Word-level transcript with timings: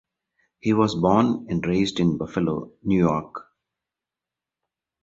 He 0.61 0.73
was 0.73 0.95
born 0.95 1.45
and 1.47 1.63
raised 1.63 1.99
in 1.99 2.17
Buffalo, 2.17 2.71
New 2.83 2.97
York. 2.97 3.35